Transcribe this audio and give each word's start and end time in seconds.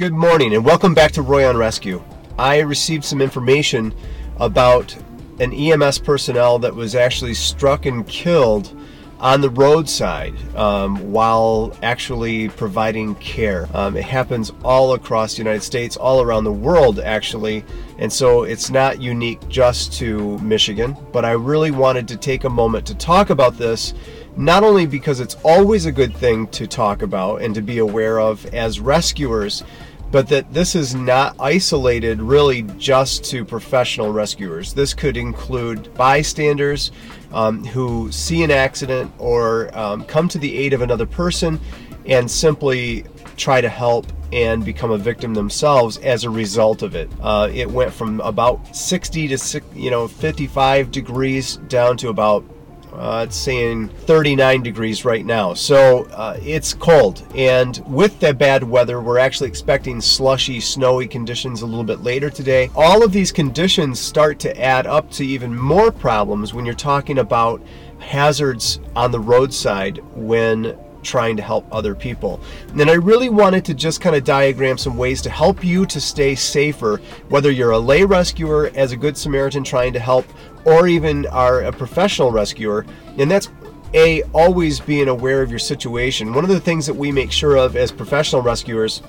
Good 0.00 0.14
morning 0.14 0.54
and 0.54 0.64
welcome 0.64 0.94
back 0.94 1.12
to 1.12 1.20
Roy 1.20 1.46
on 1.46 1.58
Rescue. 1.58 2.02
I 2.38 2.60
received 2.60 3.04
some 3.04 3.20
information 3.20 3.92
about 4.38 4.96
an 5.40 5.52
EMS 5.52 5.98
personnel 5.98 6.58
that 6.60 6.74
was 6.74 6.94
actually 6.94 7.34
struck 7.34 7.84
and 7.84 8.08
killed 8.08 8.74
on 9.18 9.42
the 9.42 9.50
roadside 9.50 10.34
um, 10.56 11.12
while 11.12 11.76
actually 11.82 12.48
providing 12.48 13.14
care. 13.16 13.68
Um, 13.74 13.94
it 13.94 14.04
happens 14.04 14.50
all 14.64 14.94
across 14.94 15.34
the 15.34 15.42
United 15.42 15.62
States, 15.62 15.98
all 15.98 16.22
around 16.22 16.44
the 16.44 16.52
world 16.52 16.98
actually, 16.98 17.62
and 17.98 18.10
so 18.10 18.44
it's 18.44 18.70
not 18.70 19.02
unique 19.02 19.46
just 19.50 19.92
to 19.98 20.38
Michigan. 20.38 20.96
But 21.12 21.26
I 21.26 21.32
really 21.32 21.72
wanted 21.72 22.08
to 22.08 22.16
take 22.16 22.44
a 22.44 22.48
moment 22.50 22.86
to 22.86 22.94
talk 22.94 23.28
about 23.28 23.58
this 23.58 23.92
not 24.36 24.62
only 24.62 24.86
because 24.86 25.20
it's 25.20 25.36
always 25.44 25.86
a 25.86 25.92
good 25.92 26.16
thing 26.16 26.46
to 26.48 26.66
talk 26.66 27.02
about 27.02 27.42
and 27.42 27.54
to 27.54 27.60
be 27.60 27.78
aware 27.78 28.20
of 28.20 28.46
as 28.54 28.80
rescuers, 28.80 29.64
but 30.10 30.28
that 30.28 30.52
this 30.52 30.74
is 30.74 30.94
not 30.94 31.36
isolated 31.38 32.20
really 32.20 32.62
just 32.78 33.24
to 33.24 33.44
professional 33.44 34.12
rescuers. 34.12 34.74
This 34.74 34.94
could 34.94 35.16
include 35.16 35.92
bystanders 35.94 36.90
um, 37.32 37.64
who 37.64 38.10
see 38.10 38.42
an 38.42 38.50
accident 38.50 39.12
or 39.18 39.76
um, 39.76 40.04
come 40.04 40.28
to 40.28 40.38
the 40.38 40.56
aid 40.56 40.72
of 40.72 40.82
another 40.82 41.06
person 41.06 41.60
and 42.06 42.28
simply 42.30 43.04
try 43.36 43.60
to 43.60 43.68
help 43.68 44.06
and 44.32 44.64
become 44.64 44.90
a 44.90 44.98
victim 44.98 45.34
themselves 45.34 45.96
as 45.98 46.24
a 46.24 46.30
result 46.30 46.82
of 46.82 46.94
it. 46.94 47.10
Uh, 47.20 47.48
it 47.52 47.68
went 47.68 47.92
from 47.92 48.20
about 48.20 48.76
60 48.76 49.28
to 49.28 49.62
you 49.74 49.90
know 49.90 50.06
55 50.06 50.90
degrees 50.90 51.56
down 51.68 51.96
to 51.96 52.08
about 52.08 52.44
uh, 52.92 53.26
it's 53.28 53.36
saying 53.36 53.88
39 53.88 54.62
degrees 54.62 55.04
right 55.04 55.24
now. 55.24 55.54
So 55.54 56.04
uh, 56.06 56.38
it's 56.42 56.74
cold. 56.74 57.26
And 57.34 57.82
with 57.86 58.18
the 58.20 58.34
bad 58.34 58.64
weather, 58.64 59.00
we're 59.00 59.18
actually 59.18 59.48
expecting 59.48 60.00
slushy, 60.00 60.60
snowy 60.60 61.06
conditions 61.06 61.62
a 61.62 61.66
little 61.66 61.84
bit 61.84 62.02
later 62.02 62.30
today. 62.30 62.70
All 62.74 63.02
of 63.02 63.12
these 63.12 63.32
conditions 63.32 64.00
start 64.00 64.38
to 64.40 64.60
add 64.60 64.86
up 64.86 65.10
to 65.12 65.24
even 65.24 65.56
more 65.56 65.90
problems 65.90 66.52
when 66.52 66.64
you're 66.64 66.74
talking 66.74 67.18
about 67.18 67.62
hazards 67.98 68.80
on 68.96 69.10
the 69.10 69.20
roadside 69.20 69.98
when 70.14 70.76
trying 71.02 71.36
to 71.36 71.42
help 71.42 71.66
other 71.72 71.94
people. 71.94 72.40
And 72.74 72.90
I 72.90 72.94
really 72.94 73.28
wanted 73.28 73.64
to 73.66 73.74
just 73.74 74.00
kind 74.00 74.16
of 74.16 74.24
diagram 74.24 74.78
some 74.78 74.96
ways 74.96 75.22
to 75.22 75.30
help 75.30 75.64
you 75.64 75.86
to 75.86 76.00
stay 76.00 76.34
safer, 76.34 76.98
whether 77.28 77.50
you're 77.50 77.70
a 77.70 77.78
lay 77.78 78.04
rescuer 78.04 78.70
as 78.74 78.92
a 78.92 78.96
good 78.96 79.16
Samaritan 79.16 79.64
trying 79.64 79.92
to 79.92 80.00
help, 80.00 80.26
or 80.64 80.86
even 80.86 81.26
are 81.26 81.62
a 81.62 81.72
professional 81.72 82.30
rescuer. 82.30 82.86
And 83.18 83.30
that's 83.30 83.48
a 83.94 84.22
always 84.32 84.80
being 84.80 85.08
aware 85.08 85.42
of 85.42 85.50
your 85.50 85.58
situation. 85.58 86.32
One 86.32 86.44
of 86.44 86.50
the 86.50 86.60
things 86.60 86.86
that 86.86 86.94
we 86.94 87.10
make 87.10 87.32
sure 87.32 87.56
of 87.56 87.76
as 87.76 87.90
professional 87.90 88.42
rescuers 88.42 89.02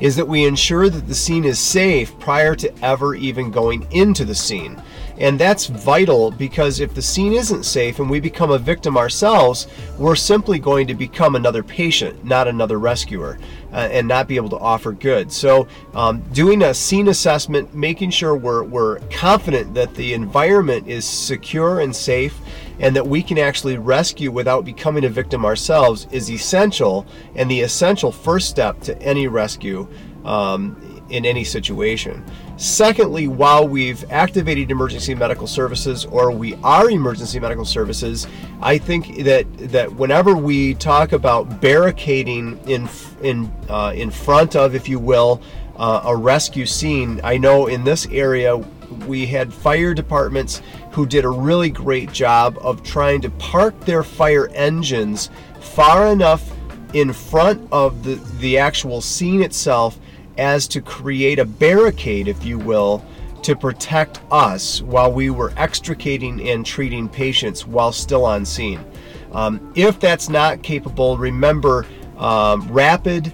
is 0.00 0.16
that 0.16 0.26
we 0.26 0.44
ensure 0.44 0.90
that 0.90 1.06
the 1.06 1.14
scene 1.14 1.44
is 1.44 1.58
safe 1.58 2.18
prior 2.18 2.54
to 2.56 2.84
ever 2.84 3.14
even 3.14 3.50
going 3.50 3.86
into 3.92 4.24
the 4.24 4.34
scene. 4.34 4.80
And 5.18 5.38
that's 5.38 5.66
vital 5.66 6.30
because 6.30 6.80
if 6.80 6.94
the 6.94 7.02
scene 7.02 7.32
isn't 7.32 7.64
safe 7.64 7.98
and 7.98 8.10
we 8.10 8.20
become 8.20 8.50
a 8.50 8.58
victim 8.58 8.96
ourselves, 8.98 9.66
we're 9.98 10.16
simply 10.16 10.58
going 10.58 10.86
to 10.88 10.94
become 10.94 11.36
another 11.36 11.62
patient, 11.62 12.24
not 12.24 12.48
another 12.48 12.78
rescuer, 12.78 13.38
uh, 13.72 13.88
and 13.90 14.06
not 14.06 14.28
be 14.28 14.36
able 14.36 14.50
to 14.50 14.58
offer 14.58 14.92
good. 14.92 15.32
So, 15.32 15.68
um, 15.94 16.20
doing 16.32 16.62
a 16.62 16.74
scene 16.74 17.08
assessment, 17.08 17.74
making 17.74 18.10
sure 18.10 18.36
we're, 18.36 18.62
we're 18.62 18.98
confident 19.10 19.74
that 19.74 19.94
the 19.94 20.12
environment 20.12 20.86
is 20.86 21.04
secure 21.04 21.80
and 21.80 21.94
safe 21.94 22.38
and 22.78 22.94
that 22.94 23.06
we 23.06 23.22
can 23.22 23.38
actually 23.38 23.78
rescue 23.78 24.30
without 24.30 24.64
becoming 24.64 25.04
a 25.04 25.08
victim 25.08 25.46
ourselves 25.46 26.06
is 26.10 26.30
essential 26.30 27.06
and 27.34 27.50
the 27.50 27.60
essential 27.60 28.12
first 28.12 28.50
step 28.50 28.80
to 28.80 29.00
any 29.00 29.26
rescue 29.28 29.88
um, 30.26 30.76
in 31.08 31.24
any 31.24 31.44
situation. 31.44 32.24
Secondly, 32.56 33.28
while 33.28 33.66
we've 33.66 34.10
activated 34.10 34.70
emergency 34.70 35.14
medical 35.14 35.46
services 35.46 36.04
or 36.04 36.30
we 36.30 36.54
are 36.64 36.90
emergency 36.90 37.38
medical 37.38 37.64
services, 37.64 38.26
I 38.60 38.78
think 38.78 39.24
that 39.24 39.46
that 39.70 39.92
whenever 39.94 40.34
we 40.36 40.74
talk 40.74 41.12
about 41.12 41.60
barricading 41.60 42.58
in 42.66 42.88
in 43.22 43.52
uh, 43.68 43.92
in 43.94 44.10
front 44.10 44.56
of, 44.56 44.74
if 44.74 44.88
you 44.88 44.98
will, 44.98 45.40
uh, 45.76 46.02
a 46.04 46.16
rescue 46.16 46.66
scene, 46.66 47.20
I 47.22 47.36
know 47.36 47.66
in 47.66 47.84
this 47.84 48.06
area 48.06 48.56
we 49.06 49.26
had 49.26 49.52
fire 49.52 49.94
departments 49.94 50.62
who 50.92 51.06
did 51.06 51.24
a 51.24 51.28
really 51.28 51.70
great 51.70 52.12
job 52.12 52.58
of 52.60 52.82
trying 52.82 53.20
to 53.20 53.30
park 53.30 53.78
their 53.80 54.02
fire 54.02 54.48
engines 54.48 55.30
far 55.60 56.06
enough 56.06 56.52
in 56.94 57.12
front 57.12 57.68
of 57.72 58.04
the 58.04 58.14
the 58.38 58.56
actual 58.58 59.00
scene 59.00 59.42
itself 59.42 59.98
as 60.38 60.68
to 60.68 60.80
create 60.80 61.38
a 61.38 61.44
barricade, 61.44 62.28
if 62.28 62.44
you 62.44 62.58
will, 62.58 63.04
to 63.42 63.54
protect 63.54 64.20
us 64.30 64.82
while 64.82 65.12
we 65.12 65.30
were 65.30 65.52
extricating 65.56 66.48
and 66.48 66.66
treating 66.66 67.08
patients 67.08 67.66
while 67.66 67.92
still 67.92 68.24
on 68.24 68.44
scene. 68.44 68.84
Um, 69.32 69.72
if 69.76 70.00
that's 70.00 70.28
not 70.28 70.62
capable, 70.62 71.16
remember 71.16 71.86
um, 72.16 72.66
rapid 72.72 73.32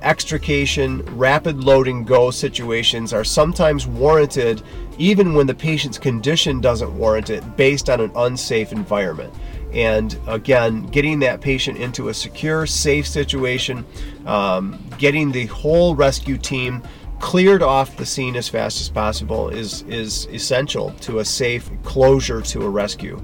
extrication, 0.00 1.02
rapid 1.16 1.62
load 1.62 1.86
and 1.88 2.06
go 2.06 2.30
situations 2.30 3.12
are 3.12 3.24
sometimes 3.24 3.86
warranted 3.86 4.62
even 4.98 5.34
when 5.34 5.46
the 5.46 5.54
patient's 5.54 5.98
condition 5.98 6.60
doesn't 6.60 6.96
warrant 6.96 7.30
it 7.30 7.56
based 7.56 7.90
on 7.90 8.00
an 8.00 8.10
unsafe 8.16 8.72
environment. 8.72 9.32
And 9.72 10.18
again, 10.26 10.82
getting 10.86 11.20
that 11.20 11.40
patient 11.40 11.78
into 11.78 12.08
a 12.08 12.14
secure, 12.14 12.66
safe 12.66 13.06
situation, 13.06 13.86
um, 14.26 14.84
getting 14.98 15.32
the 15.32 15.46
whole 15.46 15.94
rescue 15.94 16.36
team 16.36 16.82
cleared 17.20 17.62
off 17.62 17.96
the 17.96 18.04
scene 18.04 18.36
as 18.36 18.48
fast 18.48 18.80
as 18.80 18.88
possible 18.88 19.48
is, 19.48 19.82
is 19.82 20.26
essential 20.26 20.90
to 21.00 21.20
a 21.20 21.24
safe 21.24 21.70
closure 21.84 22.42
to 22.42 22.62
a 22.62 22.68
rescue. 22.68 23.22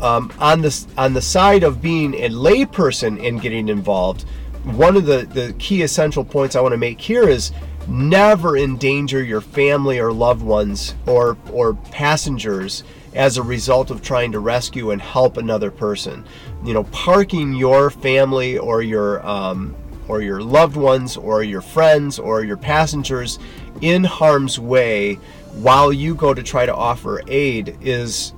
Um, 0.00 0.32
on 0.38 0.60
the 0.60 0.86
on 0.96 1.12
the 1.12 1.22
side 1.22 1.64
of 1.64 1.82
being 1.82 2.14
a 2.14 2.28
layperson 2.28 3.26
and 3.26 3.40
getting 3.40 3.68
involved, 3.68 4.26
one 4.64 4.96
of 4.96 5.06
the, 5.06 5.26
the 5.32 5.54
key 5.58 5.82
essential 5.82 6.24
points 6.24 6.54
I 6.54 6.60
want 6.60 6.72
to 6.72 6.78
make 6.78 7.00
here 7.00 7.28
is 7.28 7.50
never 7.88 8.56
endanger 8.56 9.24
your 9.24 9.40
family 9.40 9.98
or 9.98 10.12
loved 10.12 10.42
ones 10.42 10.94
or 11.06 11.36
or 11.52 11.74
passengers 11.74 12.84
as 13.14 13.36
a 13.36 13.42
result 13.42 13.90
of 13.90 14.02
trying 14.02 14.32
to 14.32 14.38
rescue 14.38 14.90
and 14.90 15.00
help 15.00 15.36
another 15.36 15.70
person. 15.70 16.24
You 16.64 16.74
know, 16.74 16.84
parking 16.84 17.54
your 17.54 17.90
family 17.90 18.58
or 18.58 18.82
your 18.82 19.26
um, 19.26 19.74
or 20.08 20.22
your 20.22 20.40
loved 20.40 20.76
ones 20.76 21.16
or 21.16 21.42
your 21.42 21.60
friends 21.60 22.18
or 22.18 22.42
your 22.42 22.56
passengers 22.56 23.38
in 23.80 24.04
harm's 24.04 24.58
way 24.58 25.14
while 25.54 25.92
you 25.92 26.14
go 26.14 26.34
to 26.34 26.42
try 26.42 26.66
to 26.66 26.74
offer 26.74 27.22
aid 27.28 27.76
is 27.80 28.32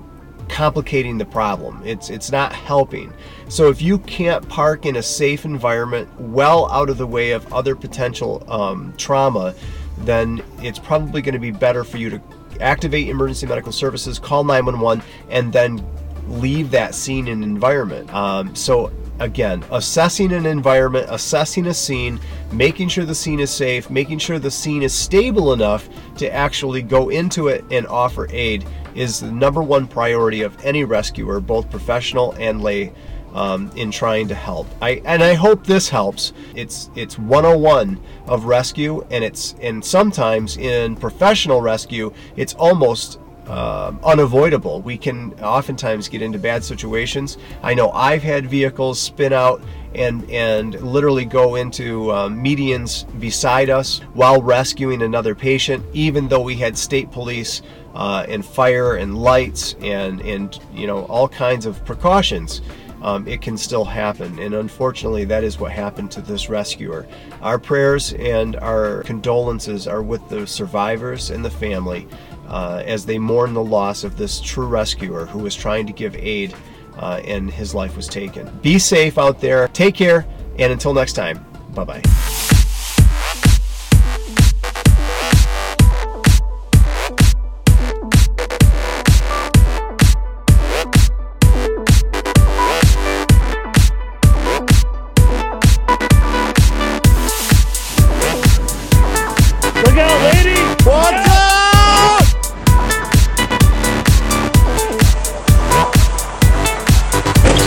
complicating 0.48 1.16
the 1.16 1.24
problem. 1.24 1.80
It's 1.84 2.10
it's 2.10 2.32
not 2.32 2.52
helping. 2.52 3.12
So 3.48 3.68
if 3.68 3.80
you 3.80 3.98
can't 4.00 4.46
park 4.48 4.84
in 4.84 4.96
a 4.96 5.02
safe 5.02 5.44
environment, 5.44 6.08
well 6.20 6.70
out 6.70 6.90
of 6.90 6.98
the 6.98 7.06
way 7.06 7.32
of 7.32 7.52
other 7.52 7.74
potential 7.74 8.44
um, 8.50 8.92
trauma, 8.96 9.54
then 9.98 10.42
it's 10.62 10.78
probably 10.78 11.22
going 11.22 11.34
to 11.34 11.40
be 11.40 11.50
better 11.50 11.84
for 11.84 11.98
you 11.98 12.10
to 12.10 12.20
activate 12.60 13.08
emergency 13.08 13.46
medical 13.46 13.72
services, 13.72 14.18
call 14.18 14.44
911, 14.44 15.04
and 15.30 15.52
then 15.52 15.84
leave 16.28 16.70
that 16.70 16.94
scene 16.94 17.28
and 17.28 17.42
environment. 17.42 18.12
Um, 18.14 18.54
so 18.54 18.92
again, 19.20 19.62
assessing 19.70 20.32
an 20.32 20.46
environment, 20.46 21.06
assessing 21.10 21.66
a 21.66 21.74
scene, 21.74 22.18
making 22.52 22.88
sure 22.88 23.04
the 23.04 23.14
scene 23.14 23.38
is 23.38 23.50
safe, 23.50 23.90
making 23.90 24.18
sure 24.18 24.38
the 24.38 24.50
scene 24.50 24.82
is 24.82 24.94
stable 24.94 25.52
enough 25.52 25.88
to 26.16 26.32
actually 26.32 26.82
go 26.82 27.10
into 27.10 27.48
it 27.48 27.64
and 27.70 27.86
offer 27.86 28.26
aid 28.30 28.66
is 28.94 29.20
the 29.20 29.30
number 29.30 29.62
one 29.62 29.86
priority 29.86 30.42
of 30.42 30.56
any 30.64 30.84
rescuer, 30.84 31.40
both 31.40 31.70
professional 31.70 32.32
and 32.32 32.62
lay. 32.62 32.92
Um, 33.32 33.70
in 33.76 33.92
trying 33.92 34.26
to 34.26 34.34
help. 34.34 34.66
I 34.82 35.02
and 35.04 35.22
I 35.22 35.34
hope 35.34 35.64
this 35.64 35.88
helps. 35.88 36.32
It's 36.56 36.90
it's 36.96 37.16
101 37.16 38.00
of 38.26 38.46
rescue, 38.46 39.06
and 39.08 39.22
it's 39.22 39.54
and 39.62 39.84
sometimes 39.84 40.56
in 40.56 40.96
professional 40.96 41.60
rescue, 41.60 42.12
it's 42.34 42.54
almost 42.54 43.20
uh, 43.50 43.92
unavoidable. 44.04 44.80
We 44.80 44.96
can 44.96 45.34
oftentimes 45.40 46.08
get 46.08 46.22
into 46.22 46.38
bad 46.38 46.62
situations. 46.62 47.36
I 47.64 47.74
know 47.74 47.90
I've 47.90 48.22
had 48.22 48.48
vehicles 48.48 49.00
spin 49.00 49.32
out 49.32 49.60
and 49.92 50.30
and 50.30 50.80
literally 50.80 51.24
go 51.24 51.56
into 51.56 52.10
uh, 52.10 52.28
medians 52.28 53.04
beside 53.18 53.68
us 53.68 53.98
while 54.14 54.40
rescuing 54.40 55.02
another 55.02 55.34
patient, 55.34 55.84
even 55.92 56.28
though 56.28 56.42
we 56.42 56.54
had 56.54 56.78
state 56.78 57.10
police 57.10 57.62
uh, 57.96 58.24
and 58.28 58.46
fire 58.46 58.94
and 58.94 59.18
lights 59.18 59.74
and 59.80 60.20
and 60.20 60.60
you 60.72 60.86
know 60.86 61.04
all 61.06 61.28
kinds 61.28 61.66
of 61.66 61.84
precautions. 61.84 62.62
Um, 63.02 63.26
it 63.26 63.40
can 63.40 63.56
still 63.56 63.86
happen. 63.86 64.38
And 64.38 64.52
unfortunately, 64.52 65.24
that 65.24 65.42
is 65.42 65.58
what 65.58 65.72
happened 65.72 66.10
to 66.10 66.20
this 66.20 66.50
rescuer. 66.50 67.06
Our 67.40 67.58
prayers 67.58 68.12
and 68.12 68.56
our 68.56 69.02
condolences 69.04 69.88
are 69.88 70.02
with 70.02 70.28
the 70.28 70.46
survivors 70.46 71.30
and 71.30 71.42
the 71.42 71.50
family 71.50 72.06
uh, 72.50 72.82
as 72.84 73.06
they 73.06 73.18
mourn 73.18 73.54
the 73.54 73.64
loss 73.64 74.04
of 74.04 74.16
this 74.16 74.40
true 74.40 74.66
rescuer 74.66 75.24
who 75.26 75.38
was 75.38 75.54
trying 75.54 75.86
to 75.86 75.92
give 75.92 76.14
aid 76.16 76.54
uh, 76.98 77.20
and 77.24 77.50
his 77.50 77.74
life 77.74 77.96
was 77.96 78.06
taken. 78.06 78.50
Be 78.58 78.78
safe 78.78 79.16
out 79.16 79.40
there. 79.40 79.68
Take 79.68 79.94
care. 79.94 80.26
And 80.58 80.72
until 80.72 80.92
next 80.92 81.14
time, 81.14 81.44
bye 81.74 81.84
bye. 81.84 82.39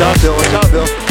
Up, 0.04 0.72
Bill? 0.72 1.03